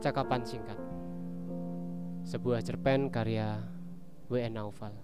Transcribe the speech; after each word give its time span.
Percakapan 0.00 0.40
singkat. 0.48 0.80
Sebuah 2.24 2.64
cerpen 2.64 3.12
karya 3.12 3.60
W.N. 4.32 4.56
Naufal. 4.56 4.96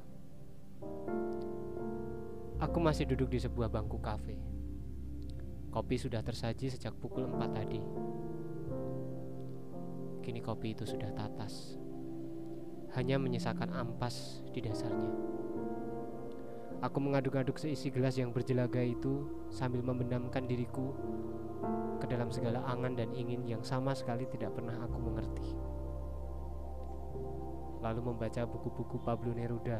Aku 2.56 2.80
masih 2.80 3.04
duduk 3.04 3.28
di 3.28 3.36
sebuah 3.36 3.68
bangku 3.68 4.00
kafe. 4.00 4.40
Kopi 5.68 6.00
sudah 6.00 6.24
tersaji 6.24 6.72
sejak 6.72 6.96
pukul 6.96 7.28
4 7.28 7.44
tadi. 7.52 7.76
Kini 10.24 10.40
kopi 10.40 10.72
itu 10.72 10.88
sudah 10.88 11.12
tatas. 11.12 11.76
Hanya 12.96 13.20
menyisakan 13.20 13.76
ampas 13.76 14.40
di 14.56 14.64
dasarnya. 14.64 15.12
Aku 16.80 17.04
mengaduk-aduk 17.04 17.60
seisi 17.60 17.92
gelas 17.92 18.16
yang 18.16 18.32
berjelaga 18.32 18.80
itu 18.80 19.28
Sambil 19.52 19.84
membenamkan 19.84 20.48
diriku 20.48 20.96
ke 21.98 22.06
dalam 22.08 22.28
segala 22.28 22.62
angan 22.68 22.94
dan 22.94 23.10
ingin 23.16 23.42
yang 23.48 23.62
sama 23.64 23.96
sekali 23.96 24.28
tidak 24.28 24.54
pernah 24.54 24.76
aku 24.78 24.98
mengerti. 25.00 25.48
Lalu 27.80 28.00
membaca 28.12 28.42
buku-buku 28.44 28.96
Pablo 29.00 29.30
Neruda 29.32 29.78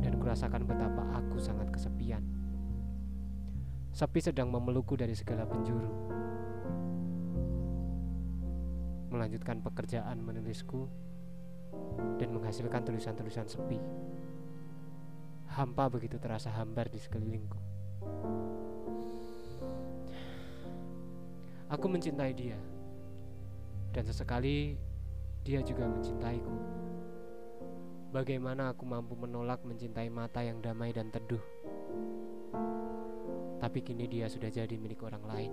dan 0.00 0.12
kurasakan 0.16 0.64
betapa 0.64 1.02
aku 1.16 1.36
sangat 1.40 1.68
kesepian. 1.72 2.22
Sepi 3.90 4.22
sedang 4.22 4.48
memelukku 4.54 4.94
dari 4.94 5.12
segala 5.18 5.42
penjuru. 5.44 5.90
Melanjutkan 9.10 9.58
pekerjaan 9.58 10.22
menulisku 10.22 10.86
dan 12.22 12.30
menghasilkan 12.30 12.86
tulisan-tulisan 12.86 13.50
sepi. 13.50 13.82
Hampa 15.50 15.90
begitu 15.90 16.14
terasa 16.22 16.54
hambar 16.54 16.86
di 16.86 17.02
sekelilingku. 17.02 17.69
Aku 21.70 21.86
mencintai 21.86 22.34
dia, 22.34 22.58
dan 23.94 24.02
sesekali 24.02 24.74
dia 25.46 25.62
juga 25.62 25.86
mencintaiku. 25.86 26.50
Bagaimana 28.10 28.74
aku 28.74 28.82
mampu 28.82 29.14
menolak 29.14 29.62
mencintai 29.62 30.10
mata 30.10 30.42
yang 30.42 30.58
damai 30.58 30.90
dan 30.90 31.14
teduh? 31.14 31.38
Tapi 33.62 33.86
kini 33.86 34.10
dia 34.10 34.26
sudah 34.26 34.50
jadi 34.50 34.74
milik 34.74 34.98
orang 35.06 35.22
lain. 35.30 35.52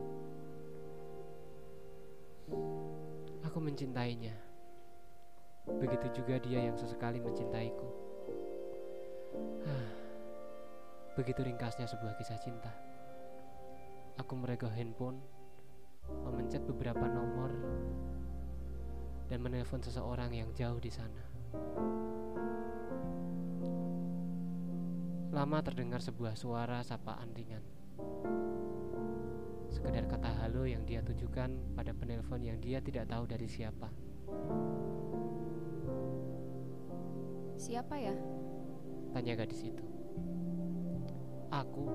Aku 3.46 3.62
mencintainya. 3.62 4.34
Begitu 5.70 6.18
juga 6.18 6.42
dia 6.42 6.66
yang 6.66 6.74
sesekali 6.82 7.22
mencintaiku. 7.22 7.90
Begitu 11.14 11.46
ringkasnya 11.46 11.86
sebuah 11.86 12.18
kisah 12.18 12.42
cinta. 12.42 12.74
Aku 14.18 14.34
meregoh 14.34 14.74
handphone 14.74 15.37
memencet 16.28 16.64
beberapa 16.64 17.06
nomor 17.08 17.52
dan 19.28 19.40
menelpon 19.44 19.84
seseorang 19.84 20.32
yang 20.32 20.50
jauh 20.56 20.80
di 20.80 20.92
sana. 20.92 21.24
Lama 25.36 25.60
terdengar 25.62 26.00
sebuah 26.00 26.34
suara 26.40 26.80
sapaan 26.82 27.30
ringan. 27.36 27.62
Sekedar 29.68 30.08
kata 30.08 30.32
halo 30.42 30.64
yang 30.64 30.88
dia 30.88 31.04
tujukan 31.04 31.76
pada 31.76 31.92
penelpon 31.92 32.42
yang 32.42 32.58
dia 32.58 32.80
tidak 32.80 33.12
tahu 33.12 33.28
dari 33.28 33.46
siapa. 33.46 33.92
Siapa 37.60 37.96
ya? 38.00 38.16
Tanya 39.12 39.34
gadis 39.36 39.62
itu. 39.68 39.86
Aku. 41.52 41.86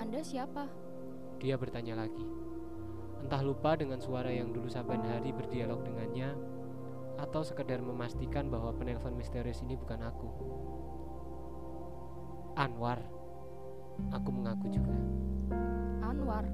Anda 0.00 0.20
siapa? 0.24 0.85
Dia 1.36 1.60
bertanya 1.60 2.00
lagi. 2.00 2.24
Entah 3.20 3.42
lupa 3.44 3.76
dengan 3.76 4.00
suara 4.00 4.32
yang 4.32 4.54
dulu 4.54 4.70
saban 4.70 5.04
hari 5.04 5.34
berdialog 5.34 5.84
dengannya 5.84 6.32
atau 7.16 7.40
sekedar 7.40 7.80
memastikan 7.80 8.48
bahwa 8.52 8.72
penelpon 8.76 9.16
misterius 9.16 9.64
ini 9.64 9.76
bukan 9.76 10.00
aku. 10.04 10.28
Anwar. 12.56 13.00
Aku 14.12 14.28
mengaku 14.32 14.68
juga. 14.68 14.92
Anwar. 16.04 16.44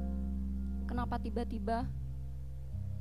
Kenapa 0.86 1.18
tiba-tiba? 1.18 1.86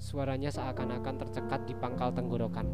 Suaranya 0.01 0.49
seakan-akan 0.49 1.15
tercekat 1.21 1.69
di 1.69 1.77
pangkal 1.77 2.09
tenggorokan. 2.13 2.65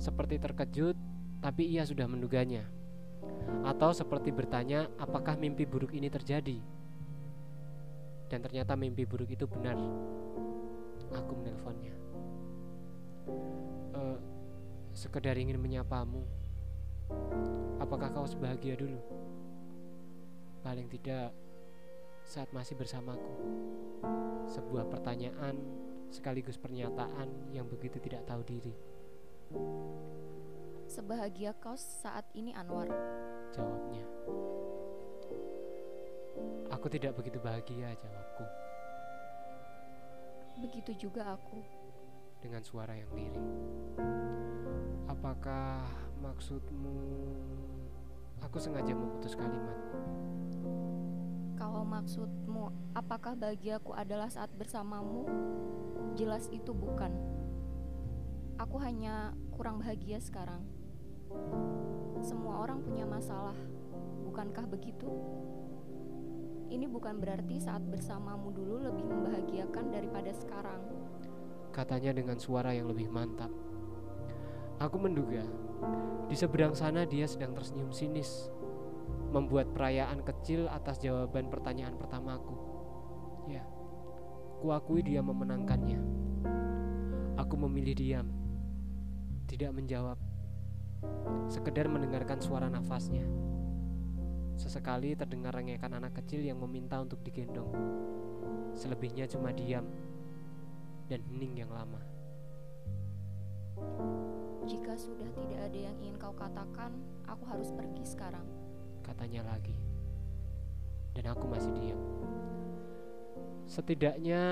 Seperti 0.00 0.40
terkejut, 0.40 0.96
tapi 1.44 1.68
ia 1.68 1.84
sudah 1.84 2.08
menduganya. 2.08 2.64
Atau 3.64 3.92
seperti 3.92 4.32
bertanya, 4.32 4.88
apakah 4.96 5.36
mimpi 5.36 5.68
buruk 5.68 5.92
ini 5.92 6.08
terjadi? 6.08 6.60
Dan 8.34 8.42
ternyata 8.42 8.74
mimpi 8.74 9.06
buruk 9.06 9.30
itu 9.30 9.46
benar. 9.46 9.78
Aku 11.14 11.38
menelponnya. 11.38 11.94
E, 13.94 14.02
sekedar 14.90 15.38
ingin 15.38 15.54
menyapamu. 15.54 16.26
Apakah 17.78 18.10
kau 18.10 18.26
sebahagia 18.26 18.74
dulu? 18.74 18.98
Paling 20.66 20.90
tidak 20.90 21.30
saat 22.26 22.50
masih 22.50 22.74
bersamaku. 22.74 23.38
Sebuah 24.50 24.90
pertanyaan 24.90 25.54
sekaligus 26.10 26.58
pernyataan 26.58 27.54
yang 27.54 27.70
begitu 27.70 28.02
tidak 28.02 28.26
tahu 28.26 28.42
diri. 28.42 28.74
Sebahagia 30.90 31.54
kau 31.62 31.78
saat 31.78 32.26
ini 32.34 32.50
Anwar? 32.50 32.90
Jawabnya. 33.54 34.02
Aku 36.70 36.86
tidak 36.90 37.14
begitu 37.14 37.38
bahagia, 37.38 37.94
jawabku. 37.96 38.44
Begitu 40.64 41.08
juga 41.08 41.34
aku. 41.34 41.58
Dengan 42.42 42.62
suara 42.62 42.94
yang 42.94 43.10
lirih. 43.14 43.48
Apakah 45.08 45.86
maksudmu 46.20 46.98
aku 48.42 48.56
sengaja 48.60 48.92
memutus 48.92 49.38
kalimat? 49.38 49.78
Kalau 51.54 51.86
maksudmu 51.86 52.74
apakah 52.92 53.38
bahagiaku 53.38 53.94
adalah 53.94 54.28
saat 54.28 54.50
bersamamu? 54.52 55.24
Jelas 56.18 56.50
itu 56.50 56.74
bukan. 56.74 57.14
Aku 58.58 58.78
hanya 58.82 59.34
kurang 59.54 59.82
bahagia 59.82 60.18
sekarang. 60.22 60.62
Semua 62.22 62.62
orang 62.62 62.82
punya 62.82 63.06
masalah, 63.06 63.56
bukankah 64.26 64.66
begitu? 64.70 65.10
Ini 66.74 66.90
bukan 66.90 67.22
berarti 67.22 67.62
saat 67.62 67.86
bersamamu 67.86 68.50
dulu 68.50 68.82
lebih 68.82 69.06
membahagiakan 69.06 69.94
daripada 69.94 70.34
sekarang. 70.34 70.82
Katanya 71.70 72.10
dengan 72.10 72.34
suara 72.42 72.74
yang 72.74 72.90
lebih 72.90 73.06
mantap. 73.14 73.54
Aku 74.82 74.98
menduga 74.98 75.46
di 76.26 76.34
seberang 76.34 76.74
sana 76.74 77.06
dia 77.06 77.30
sedang 77.30 77.54
tersenyum 77.54 77.94
sinis, 77.94 78.50
membuat 79.30 79.70
perayaan 79.70 80.26
kecil 80.26 80.66
atas 80.66 80.98
jawaban 80.98 81.46
pertanyaan 81.46 81.94
pertamaku. 81.94 82.58
Ya, 83.46 83.62
kuakui 84.58 85.06
dia 85.06 85.22
memenangkannya. 85.22 86.02
Aku 87.38 87.54
memilih 87.54 87.94
diam, 87.94 88.26
tidak 89.46 89.70
menjawab, 89.78 90.18
sekedar 91.46 91.86
mendengarkan 91.86 92.42
suara 92.42 92.66
nafasnya. 92.66 93.43
Sesekali 94.54 95.18
terdengar 95.18 95.54
rengekan 95.54 95.98
anak 95.98 96.22
kecil 96.22 96.42
yang 96.42 96.58
meminta 96.62 96.98
untuk 97.02 97.20
digendong. 97.26 97.70
Selebihnya 98.74 99.26
cuma 99.30 99.54
diam 99.54 99.86
dan 101.10 101.20
hening 101.30 101.62
yang 101.62 101.70
lama. 101.70 102.00
Jika 104.64 104.96
sudah 104.96 105.28
tidak 105.36 105.60
ada 105.60 105.78
yang 105.78 105.96
ingin 106.00 106.16
kau 106.16 106.32
katakan, 106.32 106.96
aku 107.28 107.44
harus 107.44 107.68
pergi 107.74 108.04
sekarang. 108.08 108.46
Katanya 109.04 109.44
lagi. 109.52 109.76
Dan 111.12 111.30
aku 111.30 111.44
masih 111.46 111.70
diam. 111.76 112.00
Setidaknya 113.68 114.42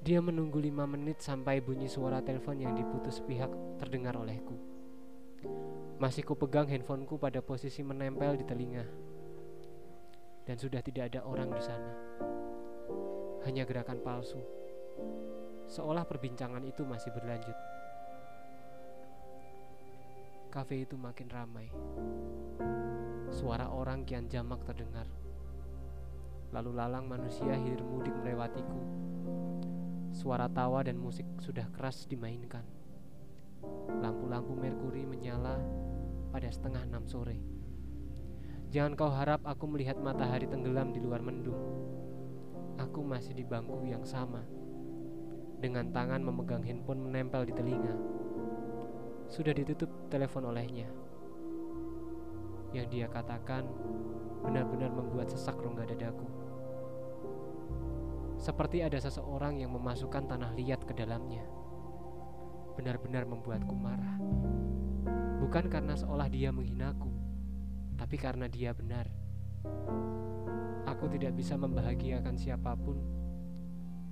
dia 0.00 0.20
menunggu 0.24 0.56
lima 0.60 0.88
menit 0.88 1.20
sampai 1.20 1.60
bunyi 1.60 1.88
suara 1.88 2.24
telepon 2.24 2.56
yang 2.56 2.72
diputus 2.72 3.20
pihak 3.24 3.52
terdengar 3.76 4.16
olehku. 4.16 4.69
Masih 6.00 6.24
kupegang 6.24 6.64
handphoneku 6.64 7.20
pada 7.20 7.44
posisi 7.44 7.84
menempel 7.84 8.40
di 8.40 8.48
telinga. 8.48 8.88
Dan 10.48 10.56
sudah 10.56 10.80
tidak 10.80 11.12
ada 11.12 11.28
orang 11.28 11.52
di 11.52 11.60
sana. 11.60 11.92
Hanya 13.44 13.68
gerakan 13.68 14.00
palsu. 14.00 14.40
Seolah 15.68 16.08
perbincangan 16.08 16.64
itu 16.64 16.88
masih 16.88 17.12
berlanjut. 17.12 17.52
Kafe 20.48 20.88
itu 20.88 20.96
makin 20.96 21.28
ramai. 21.28 21.68
Suara 23.28 23.68
orang 23.68 24.08
kian 24.08 24.24
jamak 24.24 24.64
terdengar. 24.64 25.04
Lalu 26.48 26.80
lalang 26.80 27.12
manusia 27.12 27.52
hilir 27.60 27.84
mudik 27.84 28.16
melewatiku. 28.24 28.80
Suara 30.16 30.48
tawa 30.48 30.80
dan 30.80 30.96
musik 30.96 31.28
sudah 31.44 31.68
keras 31.76 32.08
dimainkan. 32.08 32.64
Lampu-lampu 34.00 34.56
merkuri 34.56 35.04
menyala 35.04 35.60
pada 36.30 36.48
setengah 36.50 36.86
enam 36.86 37.04
sore. 37.06 37.38
Jangan 38.70 38.94
kau 38.94 39.10
harap 39.10 39.42
aku 39.42 39.66
melihat 39.66 39.98
matahari 39.98 40.46
tenggelam 40.46 40.94
di 40.94 41.02
luar 41.02 41.18
mendung. 41.20 41.58
Aku 42.78 43.02
masih 43.02 43.34
di 43.34 43.42
bangku 43.42 43.82
yang 43.82 44.06
sama, 44.06 44.46
dengan 45.60 45.90
tangan 45.92 46.22
memegang 46.24 46.64
handphone 46.64 47.02
menempel 47.04 47.44
di 47.44 47.52
telinga. 47.52 47.92
Sudah 49.26 49.52
ditutup 49.52 49.90
telepon 50.08 50.48
olehnya. 50.48 50.88
Yang 52.70 52.86
dia 52.94 53.06
katakan 53.10 53.66
benar-benar 54.46 54.94
membuat 54.94 55.28
sesak 55.28 55.58
rongga 55.58 55.90
dadaku. 55.90 56.26
Seperti 58.40 58.80
ada 58.80 58.96
seseorang 58.96 59.60
yang 59.60 59.76
memasukkan 59.76 60.24
tanah 60.24 60.56
liat 60.56 60.80
ke 60.88 60.96
dalamnya. 60.96 61.44
Benar-benar 62.78 63.28
membuatku 63.28 63.74
marah. 63.76 64.16
Bukan 65.40 65.66
karena 65.72 65.96
seolah 65.96 66.28
dia 66.28 66.52
menghinaku, 66.52 67.10
tapi 67.96 68.16
karena 68.20 68.46
dia 68.46 68.76
benar. 68.76 69.08
Aku 70.88 71.08
tidak 71.08 71.36
bisa 71.36 71.56
membahagiakan 71.56 72.36
siapa 72.36 72.76
pun 72.76 72.96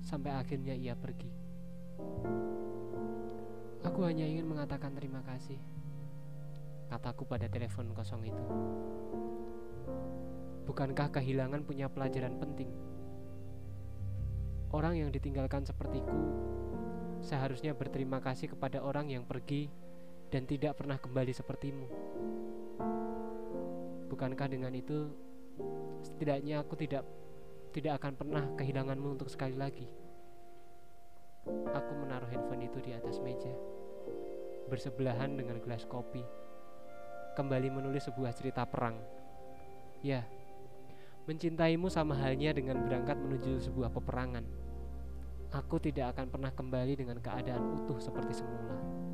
sampai 0.01 0.33
akhirnya 0.33 0.73
ia 0.73 0.97
pergi. 0.97 1.29
Aku 3.85 4.03
hanya 4.03 4.27
ingin 4.27 4.47
mengatakan 4.47 4.91
terima 4.95 5.23
kasih, 5.23 5.59
kataku 6.91 7.23
pada 7.23 7.47
telepon 7.47 7.91
kosong 7.95 8.27
itu. 8.27 8.45
Bukankah 10.67 11.09
kehilangan 11.09 11.65
punya 11.65 11.89
pelajaran 11.89 12.37
penting? 12.37 12.69
Orang 14.69 15.01
yang 15.01 15.09
ditinggalkan 15.09 15.65
sepertiku 15.65 16.19
seharusnya 17.25 17.73
berterima 17.73 18.21
kasih 18.21 18.53
kepada 18.53 18.79
orang 18.85 19.09
yang 19.09 19.25
pergi 19.25 19.67
dan 20.29 20.45
tidak 20.45 20.77
pernah 20.77 21.01
kembali 21.01 21.33
sepertimu. 21.33 21.87
Bukankah 24.09 24.47
dengan 24.49 24.73
itu 24.77 25.09
setidaknya 26.05 26.61
aku 26.61 26.77
tidak 26.77 27.05
tidak 27.73 28.01
akan 28.01 28.13
pernah 28.17 28.43
kehilanganmu 28.57 29.17
untuk 29.17 29.29
sekali 29.29 29.57
lagi? 29.57 29.89
Aku 31.49 31.91
menaruh 31.97 32.29
handphone 32.29 32.65
itu 32.65 32.77
di 32.81 32.93
atas 32.93 33.17
meja, 33.21 33.53
bersebelahan 34.69 35.33
dengan 35.33 35.57
gelas 35.61 35.85
kopi. 35.89 36.21
Kembali 37.33 37.69
menulis 37.73 38.05
sebuah 38.05 38.33
cerita 38.33 38.65
perang. 38.69 38.97
Ya, 40.05 40.25
mencintaimu 41.25 41.89
sama 41.89 42.17
halnya 42.17 42.53
dengan 42.53 42.81
berangkat 42.85 43.17
menuju 43.17 43.61
sebuah 43.69 43.89
peperangan. 43.93 44.45
Aku 45.49 45.81
tidak 45.81 46.13
akan 46.13 46.29
pernah 46.29 46.53
kembali 46.53 46.93
dengan 46.93 47.17
keadaan 47.17 47.81
utuh 47.81 47.97
seperti 47.97 48.37
semula. 48.37 49.08